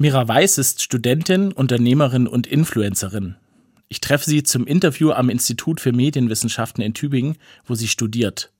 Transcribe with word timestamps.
Mira 0.00 0.28
Weiß 0.28 0.58
ist 0.58 0.80
Studentin, 0.80 1.50
Unternehmerin 1.50 2.28
und 2.28 2.46
Influencerin. 2.46 3.34
Ich 3.88 3.98
treffe 3.98 4.30
sie 4.30 4.44
zum 4.44 4.64
Interview 4.64 5.10
am 5.10 5.28
Institut 5.28 5.80
für 5.80 5.90
Medienwissenschaften 5.90 6.84
in 6.84 6.94
Tübingen, 6.94 7.36
wo 7.66 7.74
sie 7.74 7.88
studiert. 7.88 8.52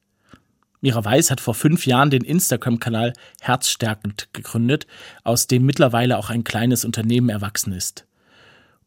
Mira 0.81 1.05
Weiß 1.05 1.31
hat 1.31 1.41
vor 1.41 1.55
fünf 1.55 1.87
Jahren 1.87 2.11
den 2.11 2.25
Instagram-Kanal 2.25 3.13
Herzstärkend 3.41 4.31
gegründet, 4.33 4.89
aus 5.23 5.47
dem 5.47 5.65
mittlerweile 5.65 6.19
auch 6.19 6.29
ein 6.29 6.43
kleines 6.43 6.85
Unternehmen 6.85 7.29
erwachsen 7.29 7.73
ist. 7.73 8.05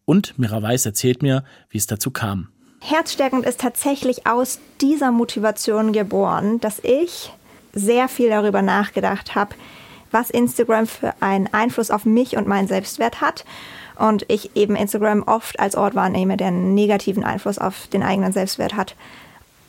Und 0.04 0.38
Mira 0.38 0.62
Weiß 0.62 0.86
erzählt 0.86 1.24
mir, 1.24 1.46
wie 1.70 1.78
es 1.78 1.88
dazu 1.88 2.12
kam. 2.12 2.50
Herzstärkend 2.82 3.46
ist 3.46 3.62
tatsächlich 3.62 4.28
aus 4.28 4.60
dieser 4.82 5.14
Motivation 5.14 5.94
geboren, 5.94 6.60
dass 6.60 6.80
ich 6.80 7.32
sehr 7.72 8.10
viel 8.10 8.28
darüber 8.28 8.62
nachgedacht 8.62 9.36
habe, 9.36 9.56
was 10.12 10.30
Instagram 10.30 10.88
für 10.88 11.14
einen 11.20 11.48
Einfluss 11.54 11.92
auf 11.92 12.06
mich 12.06 12.38
und 12.38 12.48
meinen 12.48 12.68
Selbstwert 12.68 13.22
hat. 13.22 13.46
Und 13.98 14.26
ich 14.30 14.56
eben 14.56 14.76
Instagram 14.76 15.24
oft 15.24 15.60
als 15.60 15.76
Ort 15.76 15.96
wahrnehme, 15.96 16.38
der 16.38 16.48
einen 16.48 16.74
negativen 16.74 17.24
Einfluss 17.24 17.58
auf 17.58 17.88
den 17.88 18.04
eigenen 18.04 18.34
Selbstwert 18.34 18.76
hat. 18.76 18.96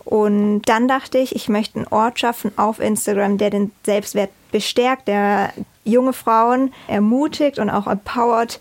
Und 0.04 0.62
dann 0.62 0.88
dachte 0.88 1.18
ich, 1.18 1.36
ich 1.36 1.48
möchte 1.48 1.76
einen 1.76 1.88
Ort 1.88 2.18
schaffen 2.18 2.52
auf 2.56 2.80
Instagram, 2.80 3.38
der 3.38 3.50
den 3.50 3.72
Selbstwert 3.84 4.30
bestärkt, 4.50 5.08
der 5.08 5.52
junge 5.84 6.12
Frauen 6.12 6.72
ermutigt 6.88 7.58
und 7.58 7.70
auch 7.70 7.86
empowert, 7.86 8.60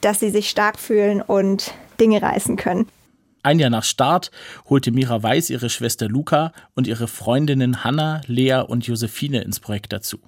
dass 0.00 0.20
sie 0.20 0.30
sich 0.30 0.48
stark 0.50 0.78
fühlen 0.78 1.20
und 1.20 1.74
Dinge 2.00 2.22
reißen 2.22 2.56
können. 2.56 2.88
Ein 3.44 3.58
Jahr 3.58 3.70
nach 3.70 3.84
Start 3.84 4.30
holte 4.68 4.92
Mira 4.92 5.22
Weiß 5.22 5.50
ihre 5.50 5.68
Schwester 5.68 6.08
Luca 6.08 6.52
und 6.74 6.86
ihre 6.86 7.08
Freundinnen 7.08 7.82
Hanna, 7.82 8.20
Lea 8.26 8.62
und 8.66 8.86
Josephine 8.86 9.42
ins 9.42 9.58
Projekt 9.58 9.92
dazu. 9.92 10.18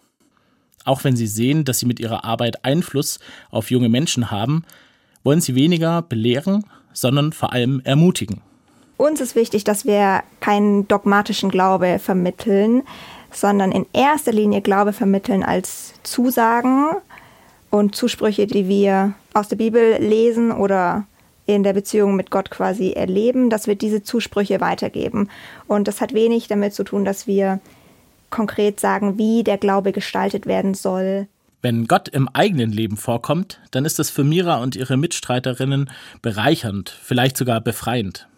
Auch 0.85 1.05
wenn 1.05 1.17
sie 1.17 1.27
sehen, 1.27 1.65
dass 1.65 1.79
sie 1.79 1.87
mit 1.87 2.01
ihrer 2.01 2.25
Arbeit 2.25 2.65
Einfluss 2.65 3.19
auf 3.51 3.71
junge 3.71 3.89
Menschen 3.89 4.31
haben, 4.31 4.65
wollen 5.23 5.41
sie 5.41 5.55
weniger 5.55 6.03
belehren, 6.03 6.65
sondern 6.93 7.33
vor 7.33 7.53
allem 7.53 7.81
ermutigen. 7.85 8.41
Uns 8.97 9.21
ist 9.21 9.35
wichtig, 9.35 9.65
dass 9.65 9.85
wir 9.85 10.23
keinen 10.41 10.87
dogmatischen 10.87 11.51
Glaube 11.51 11.99
vermitteln, 11.99 12.83
sondern 13.33 13.73
in 13.73 13.87
erster 13.93 14.33
Linie 14.33 14.61
Glaube 14.61 14.93
vermitteln 14.93 15.43
als 15.43 15.95
Zusagen 16.05 16.91
und 17.71 17.97
Zusprüche, 17.97 18.47
die 18.47 18.69
wir 18.69 19.15
aus 19.33 19.49
der 19.49 19.57
Bibel 19.57 19.97
lesen 20.01 20.53
oder 20.53 21.07
in 21.47 21.63
der 21.63 21.73
Beziehung 21.73 22.15
mit 22.15 22.31
Gott 22.31 22.51
quasi 22.51 22.93
erleben, 22.93 23.51
dass 23.51 23.67
wir 23.67 23.75
diese 23.75 24.03
Zusprüche 24.03 24.61
weitergeben. 24.61 25.29
Und 25.67 25.89
das 25.89 26.01
hat 26.01 26.15
wenig 26.15 26.47
damit 26.47 26.73
zu 26.73 26.85
tun, 26.85 27.05
dass 27.05 27.27
wir 27.27 27.61
konkret 28.35 28.81
sagen, 28.81 29.17
wie 29.17 29.45
der 29.45 29.59
Glaube 29.59 29.93
gestaltet 29.93 30.47
werden 30.47 30.75
soll. 30.75 31.29
Wenn 31.63 31.87
Gott 31.87 32.09
im 32.09 32.29
eigenen 32.29 32.73
Leben 32.73 32.97
vorkommt, 32.97 33.61
dann 33.71 33.85
ist 33.85 33.99
das 33.99 34.11
für 34.11 34.25
Mira 34.25 34.61
und 34.61 34.77
ihre 34.77 34.97
Mitstreiterinnen 34.97 35.89
bereichernd, 36.21 36.91
vielleicht 36.91 37.37
sogar 37.37 37.61
befreiend. 37.61 38.29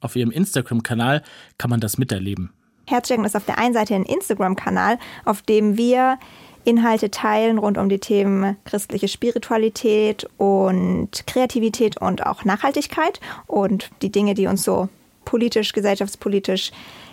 Auf 0.00 0.16
ihrem 0.16 0.32
Instagram-Kanal 0.32 1.22
kann 1.58 1.70
man 1.70 1.80
das 1.80 1.96
miterleben. 1.96 2.52
Herzstecken 2.86 3.24
ist 3.24 3.36
auf 3.36 3.44
der 3.44 3.58
einen 3.58 3.72
Seite 3.72 3.94
ein 3.94 4.04
Instagram-Kanal, 4.04 4.98
auf 5.24 5.42
dem 5.42 5.76
wir 5.76 6.18
Inhalte 6.64 7.10
teilen 7.10 7.58
rund 7.58 7.78
um 7.78 7.88
die 7.88 8.00
Themen 8.00 8.56
christliche 8.64 9.08
Spiritualität 9.08 10.28
und 10.36 11.26
Kreativität 11.26 12.00
und 12.00 12.26
auch 12.26 12.44
Nachhaltigkeit 12.44 13.20
und 13.46 13.90
die 14.02 14.10
Dinge, 14.10 14.34
die 14.34 14.48
uns 14.48 14.64
so 14.64 14.88
politisch, 15.24 15.72
gesellschaftspolitisch 15.72 16.72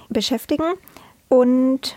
beschäftigen. 0.09 0.73
Und 1.29 1.95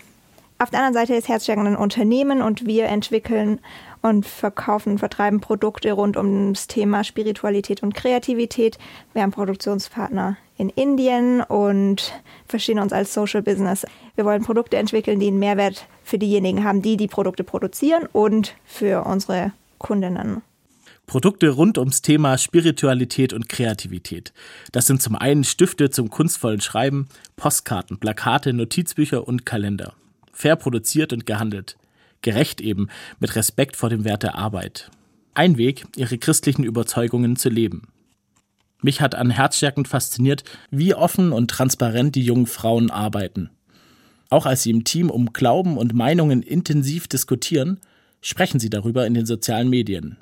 auf 0.61 0.69
der 0.69 0.79
anderen 0.79 0.93
Seite 0.93 1.15
ist 1.15 1.27
Herzstärken 1.27 1.65
ein 1.65 1.75
Unternehmen 1.75 2.43
und 2.43 2.67
wir 2.67 2.85
entwickeln 2.85 3.59
und 4.03 4.27
verkaufen, 4.27 4.99
vertreiben 4.99 5.41
Produkte 5.41 5.91
rund 5.91 6.17
um 6.17 6.53
das 6.53 6.67
Thema 6.67 7.03
Spiritualität 7.03 7.81
und 7.81 7.95
Kreativität. 7.95 8.77
Wir 9.13 9.23
haben 9.23 9.31
Produktionspartner 9.31 10.37
in 10.57 10.69
Indien 10.69 11.41
und 11.41 12.13
verstehen 12.47 12.77
uns 12.77 12.93
als 12.93 13.11
Social 13.11 13.41
Business. 13.41 13.87
Wir 14.13 14.23
wollen 14.23 14.43
Produkte 14.43 14.77
entwickeln, 14.77 15.19
die 15.19 15.29
einen 15.29 15.39
Mehrwert 15.39 15.87
für 16.03 16.19
diejenigen 16.19 16.63
haben, 16.63 16.83
die 16.83 16.95
die 16.95 17.07
Produkte 17.07 17.43
produzieren 17.43 18.07
und 18.11 18.53
für 18.63 19.03
unsere 19.07 19.53
Kundinnen. 19.79 20.43
Produkte 21.07 21.49
rund 21.49 21.79
ums 21.79 22.03
Thema 22.03 22.37
Spiritualität 22.37 23.33
und 23.33 23.49
Kreativität. 23.49 24.31
Das 24.71 24.85
sind 24.85 25.01
zum 25.01 25.15
einen 25.15 25.43
Stifte 25.43 25.89
zum 25.89 26.11
kunstvollen 26.11 26.61
Schreiben, 26.61 27.09
Postkarten, 27.35 27.97
Plakate, 27.97 28.53
Notizbücher 28.53 29.27
und 29.27 29.43
Kalender 29.47 29.95
fair 30.33 30.55
produziert 30.55 31.13
und 31.13 31.25
gehandelt. 31.25 31.77
Gerecht 32.21 32.61
eben, 32.61 32.87
mit 33.19 33.35
Respekt 33.35 33.75
vor 33.75 33.89
dem 33.89 34.03
Wert 34.03 34.23
der 34.23 34.35
Arbeit. 34.35 34.91
Ein 35.33 35.57
Weg, 35.57 35.85
ihre 35.95 36.17
christlichen 36.17 36.63
Überzeugungen 36.63 37.35
zu 37.35 37.49
leben. 37.49 37.87
Mich 38.81 39.01
hat 39.01 39.15
an 39.15 39.29
Herzstärkend 39.29 39.87
fasziniert, 39.87 40.43
wie 40.69 40.93
offen 40.93 41.31
und 41.31 41.49
transparent 41.49 42.15
die 42.15 42.23
jungen 42.23 42.47
Frauen 42.47 42.89
arbeiten. 42.89 43.49
Auch 44.29 44.45
als 44.45 44.63
sie 44.63 44.71
im 44.71 44.83
Team 44.83 45.09
um 45.09 45.33
Glauben 45.33 45.77
und 45.77 45.93
Meinungen 45.93 46.41
intensiv 46.41 47.07
diskutieren, 47.07 47.79
sprechen 48.21 48.59
sie 48.59 48.69
darüber 48.69 49.05
in 49.05 49.13
den 49.13 49.25
sozialen 49.25 49.69
Medien. 49.69 50.17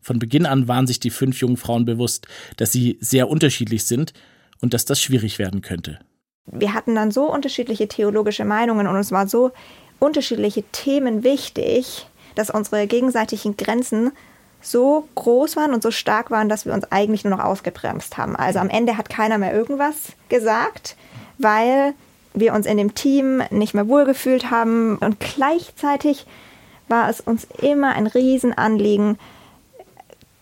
Von 0.00 0.18
Beginn 0.18 0.46
an 0.46 0.68
waren 0.68 0.86
sich 0.86 1.00
die 1.00 1.10
fünf 1.10 1.40
jungen 1.40 1.56
Frauen 1.56 1.84
bewusst, 1.84 2.26
dass 2.56 2.72
sie 2.72 2.98
sehr 3.00 3.28
unterschiedlich 3.28 3.84
sind 3.84 4.12
und 4.60 4.74
dass 4.74 4.84
das 4.84 5.00
schwierig 5.00 5.38
werden 5.38 5.60
könnte 5.60 5.98
wir 6.50 6.74
hatten 6.74 6.94
dann 6.94 7.10
so 7.10 7.32
unterschiedliche 7.32 7.88
theologische 7.88 8.44
Meinungen 8.44 8.86
und 8.86 8.96
es 8.96 9.12
waren 9.12 9.28
so 9.28 9.52
unterschiedliche 9.98 10.62
Themen 10.72 11.24
wichtig, 11.24 12.06
dass 12.34 12.50
unsere 12.50 12.86
gegenseitigen 12.86 13.56
Grenzen 13.56 14.12
so 14.60 15.08
groß 15.14 15.56
waren 15.56 15.72
und 15.72 15.82
so 15.82 15.90
stark 15.90 16.30
waren, 16.30 16.48
dass 16.48 16.66
wir 16.66 16.74
uns 16.74 16.90
eigentlich 16.90 17.24
nur 17.24 17.36
noch 17.36 17.44
ausgebremst 17.44 18.16
haben. 18.18 18.36
Also 18.36 18.58
am 18.58 18.68
Ende 18.68 18.96
hat 18.96 19.08
keiner 19.08 19.38
mehr 19.38 19.54
irgendwas 19.54 20.12
gesagt, 20.28 20.96
weil 21.38 21.94
wir 22.34 22.54
uns 22.54 22.66
in 22.66 22.76
dem 22.76 22.94
Team 22.94 23.42
nicht 23.50 23.74
mehr 23.74 23.88
wohlgefühlt 23.88 24.50
haben 24.50 24.98
und 24.98 25.20
gleichzeitig 25.20 26.26
war 26.88 27.08
es 27.08 27.20
uns 27.20 27.46
immer 27.60 27.94
ein 27.94 28.06
Riesenanliegen, 28.06 29.18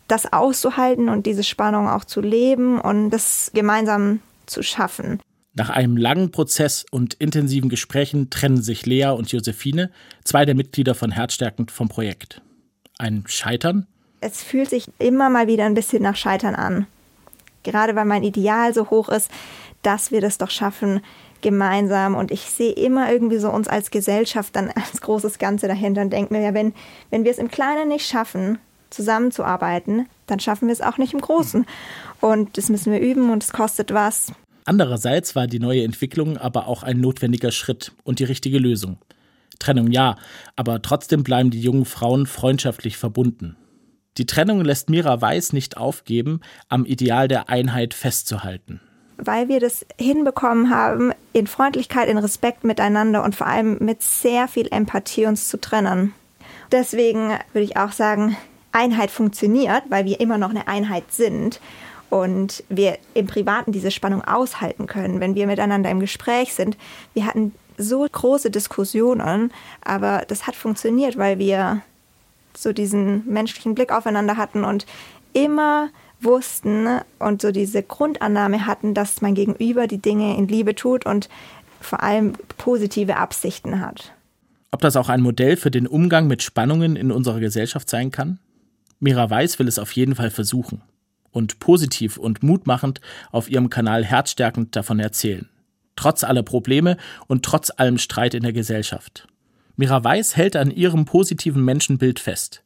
das 0.08 0.32
auszuhalten 0.32 1.08
und 1.08 1.26
diese 1.26 1.42
Spannung 1.42 1.88
auch 1.88 2.04
zu 2.04 2.20
leben 2.20 2.80
und 2.80 3.10
das 3.10 3.50
gemeinsam 3.54 4.20
zu 4.46 4.62
schaffen. 4.62 5.20
Nach 5.56 5.70
einem 5.70 5.96
langen 5.96 6.30
Prozess 6.32 6.84
und 6.90 7.14
intensiven 7.14 7.70
Gesprächen 7.70 8.28
trennen 8.28 8.60
sich 8.60 8.84
Lea 8.84 9.06
und 9.06 9.32
Josephine, 9.32 9.90
zwei 10.22 10.44
der 10.44 10.54
Mitglieder 10.54 10.94
von 10.94 11.10
Herzstärkend, 11.10 11.70
vom 11.70 11.88
Projekt. 11.88 12.42
Ein 12.98 13.24
Scheitern? 13.26 13.86
Es 14.20 14.42
fühlt 14.42 14.68
sich 14.68 14.90
immer 14.98 15.30
mal 15.30 15.46
wieder 15.46 15.64
ein 15.64 15.72
bisschen 15.72 16.02
nach 16.02 16.16
Scheitern 16.16 16.54
an. 16.54 16.86
Gerade 17.62 17.96
weil 17.96 18.04
mein 18.04 18.22
Ideal 18.22 18.74
so 18.74 18.90
hoch 18.90 19.08
ist, 19.08 19.30
dass 19.80 20.10
wir 20.10 20.20
das 20.20 20.36
doch 20.36 20.50
schaffen, 20.50 21.00
gemeinsam. 21.40 22.16
Und 22.16 22.32
ich 22.32 22.42
sehe 22.42 22.72
immer 22.72 23.10
irgendwie 23.10 23.38
so 23.38 23.50
uns 23.50 23.66
als 23.66 23.90
Gesellschaft 23.90 24.54
dann 24.56 24.70
als 24.74 25.00
großes 25.00 25.38
Ganze 25.38 25.68
dahinter 25.68 26.02
und 26.02 26.12
denke 26.12 26.34
mir, 26.34 26.42
ja, 26.42 26.52
wenn, 26.52 26.74
wenn 27.08 27.24
wir 27.24 27.30
es 27.30 27.38
im 27.38 27.50
Kleinen 27.50 27.88
nicht 27.88 28.06
schaffen, 28.06 28.58
zusammenzuarbeiten, 28.90 30.06
dann 30.26 30.38
schaffen 30.38 30.68
wir 30.68 30.72
es 30.74 30.82
auch 30.82 30.98
nicht 30.98 31.14
im 31.14 31.20
Großen. 31.22 31.64
Und 32.20 32.58
das 32.58 32.68
müssen 32.68 32.92
wir 32.92 33.00
üben 33.00 33.30
und 33.30 33.42
es 33.42 33.52
kostet 33.52 33.94
was. 33.94 34.32
Andererseits 34.66 35.36
war 35.36 35.46
die 35.46 35.60
neue 35.60 35.84
Entwicklung 35.84 36.36
aber 36.36 36.66
auch 36.66 36.82
ein 36.82 37.00
notwendiger 37.00 37.52
Schritt 37.52 37.92
und 38.02 38.18
die 38.18 38.24
richtige 38.24 38.58
Lösung. 38.58 38.98
Trennung 39.60 39.92
ja, 39.92 40.16
aber 40.56 40.82
trotzdem 40.82 41.22
bleiben 41.22 41.50
die 41.50 41.60
jungen 41.60 41.84
Frauen 41.84 42.26
freundschaftlich 42.26 42.96
verbunden. 42.96 43.56
Die 44.18 44.26
Trennung 44.26 44.64
lässt 44.64 44.90
Mira 44.90 45.20
Weiß 45.20 45.52
nicht 45.52 45.76
aufgeben, 45.76 46.40
am 46.68 46.84
Ideal 46.84 47.28
der 47.28 47.48
Einheit 47.48 47.94
festzuhalten. 47.94 48.80
Weil 49.18 49.48
wir 49.48 49.60
das 49.60 49.86
hinbekommen 49.98 50.70
haben, 50.70 51.12
in 51.32 51.46
Freundlichkeit, 51.46 52.08
in 52.08 52.18
Respekt 52.18 52.64
miteinander 52.64 53.22
und 53.22 53.36
vor 53.36 53.46
allem 53.46 53.78
mit 53.80 54.02
sehr 54.02 54.48
viel 54.48 54.68
Empathie 54.70 55.26
uns 55.26 55.48
zu 55.48 55.60
trennen. 55.60 56.12
Deswegen 56.72 57.30
würde 57.52 57.64
ich 57.64 57.76
auch 57.76 57.92
sagen, 57.92 58.36
Einheit 58.72 59.10
funktioniert, 59.10 59.84
weil 59.88 60.04
wir 60.04 60.20
immer 60.20 60.38
noch 60.38 60.50
eine 60.50 60.66
Einheit 60.66 61.12
sind 61.12 61.60
und 62.10 62.62
wir 62.68 62.98
im 63.14 63.26
Privaten 63.26 63.72
diese 63.72 63.90
Spannung 63.90 64.22
aushalten 64.22 64.86
können, 64.86 65.20
wenn 65.20 65.34
wir 65.34 65.46
miteinander 65.46 65.90
im 65.90 66.00
Gespräch 66.00 66.54
sind. 66.54 66.76
Wir 67.14 67.26
hatten 67.26 67.52
so 67.78 68.06
große 68.10 68.50
Diskussionen, 68.50 69.52
aber 69.84 70.24
das 70.26 70.46
hat 70.46 70.56
funktioniert, 70.56 71.18
weil 71.18 71.38
wir 71.38 71.82
so 72.56 72.72
diesen 72.72 73.26
menschlichen 73.26 73.74
Blick 73.74 73.92
aufeinander 73.92 74.36
hatten 74.36 74.64
und 74.64 74.86
immer 75.32 75.90
wussten 76.20 76.88
und 77.18 77.42
so 77.42 77.52
diese 77.52 77.82
Grundannahme 77.82 78.66
hatten, 78.66 78.94
dass 78.94 79.20
mein 79.20 79.34
Gegenüber 79.34 79.86
die 79.86 79.98
Dinge 79.98 80.36
in 80.36 80.48
Liebe 80.48 80.74
tut 80.74 81.04
und 81.04 81.28
vor 81.80 82.02
allem 82.02 82.32
positive 82.56 83.16
Absichten 83.16 83.80
hat. 83.80 84.12
Ob 84.70 84.80
das 84.80 84.96
auch 84.96 85.10
ein 85.10 85.20
Modell 85.20 85.56
für 85.56 85.70
den 85.70 85.86
Umgang 85.86 86.26
mit 86.26 86.42
Spannungen 86.42 86.96
in 86.96 87.12
unserer 87.12 87.40
Gesellschaft 87.40 87.90
sein 87.90 88.10
kann? 88.10 88.38
Mira 88.98 89.28
Weiß 89.28 89.58
will 89.58 89.68
es 89.68 89.78
auf 89.78 89.92
jeden 89.92 90.14
Fall 90.14 90.30
versuchen 90.30 90.80
und 91.36 91.58
positiv 91.58 92.16
und 92.16 92.42
mutmachend 92.42 93.02
auf 93.30 93.50
ihrem 93.50 93.68
Kanal 93.68 94.04
herzstärkend 94.04 94.74
davon 94.74 94.98
erzählen. 94.98 95.48
Trotz 95.94 96.24
aller 96.24 96.42
Probleme 96.42 96.96
und 97.26 97.44
trotz 97.44 97.70
allem 97.70 97.98
Streit 97.98 98.32
in 98.32 98.42
der 98.42 98.54
Gesellschaft. 98.54 99.28
Mira 99.76 100.02
Weiß 100.02 100.34
hält 100.36 100.56
an 100.56 100.70
ihrem 100.70 101.04
positiven 101.04 101.62
Menschenbild 101.62 102.18
fest. 102.20 102.62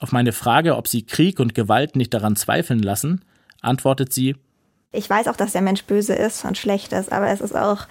Auf 0.00 0.10
meine 0.10 0.32
Frage, 0.32 0.76
ob 0.76 0.88
sie 0.88 1.04
Krieg 1.04 1.38
und 1.38 1.54
Gewalt 1.54 1.94
nicht 1.94 2.14
daran 2.14 2.34
zweifeln 2.34 2.80
lassen, 2.80 3.20
antwortet 3.60 4.12
sie, 4.12 4.36
ich 4.90 5.08
weiß 5.08 5.28
auch, 5.28 5.36
dass 5.36 5.52
der 5.52 5.62
Mensch 5.62 5.84
böse 5.84 6.14
ist 6.14 6.44
und 6.44 6.56
schlecht 6.56 6.92
ist, 6.92 7.12
aber 7.12 7.28
es 7.28 7.40
ist 7.40 7.54
auch 7.54 7.86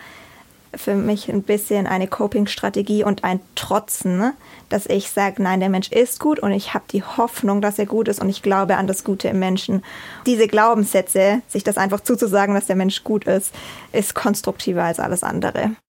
für 0.74 0.96
mich 0.96 1.30
ein 1.30 1.44
bisschen 1.44 1.88
eine 1.88 2.08
Coping-Strategie 2.08 3.04
und 3.04 3.24
ein 3.24 3.40
Trotzen, 3.56 4.18
ne? 4.18 4.34
dass 4.70 4.86
ich 4.86 5.12
sage, 5.12 5.42
nein, 5.44 5.60
der 5.60 5.70
Mensch 5.70 5.92
ist 5.92 6.20
gut 6.20 6.40
und 6.40 6.52
ich 6.52 6.74
habe 6.74 6.86
die 6.92 7.04
Hoffnung, 7.04 7.62
dass 7.62 7.78
er 7.78 7.86
gut 7.86 8.08
ist 8.08 8.22
und 8.22 8.30
ich 8.30 8.42
glaube 8.42 8.78
an 8.78 8.88
das 8.88 9.04
Gute 9.04 9.28
im 9.28 9.40
Menschen. 9.40 9.84
Diese 10.26 10.48
Glaubenssätze, 10.48 11.42
sich 11.48 11.64
das 11.64 11.78
einfach 11.78 12.00
zuzusagen, 12.00 12.56
dass 12.56 12.68
der 12.68 12.76
Mensch 12.78 13.04
gut 13.04 13.26
ist, 13.26 13.54
ist 13.92 14.16
konstruktiver 14.16 14.84
als 14.84 15.00
alles 15.00 15.24
andere. 15.24 15.72